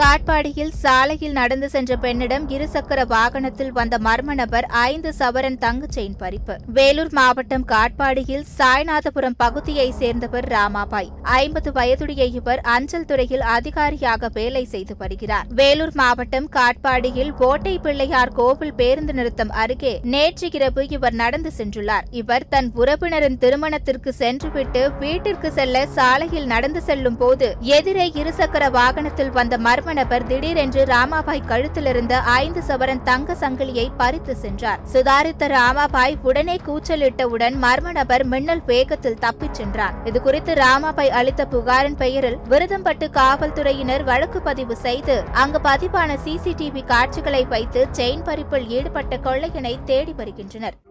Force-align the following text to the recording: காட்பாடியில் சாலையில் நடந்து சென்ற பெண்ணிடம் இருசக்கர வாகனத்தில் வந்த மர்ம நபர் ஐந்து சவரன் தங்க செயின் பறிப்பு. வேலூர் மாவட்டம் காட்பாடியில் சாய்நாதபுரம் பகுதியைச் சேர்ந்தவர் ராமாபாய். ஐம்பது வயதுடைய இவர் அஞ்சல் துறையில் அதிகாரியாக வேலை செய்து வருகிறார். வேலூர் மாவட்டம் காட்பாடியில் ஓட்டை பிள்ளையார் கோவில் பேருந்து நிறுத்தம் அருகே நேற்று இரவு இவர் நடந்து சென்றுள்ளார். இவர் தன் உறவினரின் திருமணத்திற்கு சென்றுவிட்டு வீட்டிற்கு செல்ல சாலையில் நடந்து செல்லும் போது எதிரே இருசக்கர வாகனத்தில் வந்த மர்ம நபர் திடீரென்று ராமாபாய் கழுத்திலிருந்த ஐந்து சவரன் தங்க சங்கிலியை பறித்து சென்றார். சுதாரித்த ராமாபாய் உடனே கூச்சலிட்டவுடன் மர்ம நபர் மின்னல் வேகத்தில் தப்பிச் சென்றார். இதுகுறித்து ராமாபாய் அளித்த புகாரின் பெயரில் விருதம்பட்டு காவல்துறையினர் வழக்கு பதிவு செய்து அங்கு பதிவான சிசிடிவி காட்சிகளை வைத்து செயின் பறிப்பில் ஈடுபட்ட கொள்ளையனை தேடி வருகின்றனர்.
காட்பாடியில் 0.00 0.72
சாலையில் 0.80 1.32
நடந்து 1.32 1.68
சென்ற 1.68 1.96
பெண்ணிடம் 1.96 2.48
இருசக்கர 2.50 3.06
வாகனத்தில் 3.06 3.70
வந்த 3.72 3.98
மர்ம 3.98 4.34
நபர் 4.34 4.64
ஐந்து 4.64 5.12
சவரன் 5.18 5.56
தங்க 5.58 5.86
செயின் 5.94 6.16
பறிப்பு. 6.18 6.54
வேலூர் 6.66 7.12
மாவட்டம் 7.12 7.64
காட்பாடியில் 7.64 8.44
சாய்நாதபுரம் 8.58 9.36
பகுதியைச் 9.36 9.94
சேர்ந்தவர் 9.98 10.48
ராமாபாய். 10.48 11.08
ஐம்பது 11.22 11.72
வயதுடைய 11.72 12.24
இவர் 12.24 12.60
அஞ்சல் 12.74 13.04
துறையில் 13.04 13.40
அதிகாரியாக 13.40 14.30
வேலை 14.32 14.64
செய்து 14.64 14.96
வருகிறார். 14.96 15.46
வேலூர் 15.50 15.94
மாவட்டம் 15.94 16.48
காட்பாடியில் 16.56 17.32
ஓட்டை 17.38 17.78
பிள்ளையார் 17.78 18.32
கோவில் 18.32 18.74
பேருந்து 18.74 19.12
நிறுத்தம் 19.12 19.50
அருகே 19.50 19.94
நேற்று 20.02 20.48
இரவு 20.52 20.88
இவர் 20.88 21.18
நடந்து 21.22 21.52
சென்றுள்ளார். 21.58 22.06
இவர் 22.10 22.48
தன் 22.48 22.70
உறவினரின் 22.74 23.38
திருமணத்திற்கு 23.38 24.12
சென்றுவிட்டு 24.12 24.84
வீட்டிற்கு 24.98 25.52
செல்ல 25.52 25.86
சாலையில் 25.86 26.46
நடந்து 26.46 26.82
செல்லும் 26.82 27.16
போது 27.16 27.56
எதிரே 27.60 28.12
இருசக்கர 28.14 28.70
வாகனத்தில் 28.70 29.34
வந்த 29.40 29.58
மர்ம 29.58 29.84
நபர் 29.92 30.26
திடீரென்று 30.26 30.84
ராமாபாய் 30.84 31.42
கழுத்திலிருந்த 31.48 32.20
ஐந்து 32.22 32.62
சவரன் 32.68 33.02
தங்க 33.02 33.34
சங்கிலியை 33.40 33.90
பறித்து 33.96 34.36
சென்றார். 34.36 34.80
சுதாரித்த 34.92 35.48
ராமாபாய் 35.48 36.16
உடனே 36.22 36.56
கூச்சலிட்டவுடன் 36.66 37.56
மர்ம 37.62 37.92
நபர் 37.92 38.24
மின்னல் 38.24 38.62
வேகத்தில் 38.66 39.18
தப்பிச் 39.18 39.54
சென்றார். 39.54 39.94
இதுகுறித்து 40.04 40.54
ராமாபாய் 40.64 41.14
அளித்த 41.20 41.46
புகாரின் 41.46 41.96
பெயரில் 41.96 42.38
விருதம்பட்டு 42.48 43.10
காவல்துறையினர் 43.10 44.04
வழக்கு 44.04 44.40
பதிவு 44.40 44.76
செய்து 44.76 45.22
அங்கு 45.32 45.60
பதிவான 45.64 46.16
சிசிடிவி 46.24 46.84
காட்சிகளை 46.84 47.44
வைத்து 47.44 47.88
செயின் 47.92 48.24
பறிப்பில் 48.24 48.68
ஈடுபட்ட 48.68 49.16
கொள்ளையனை 49.16 49.76
தேடி 49.84 50.12
வருகின்றனர். 50.12 50.85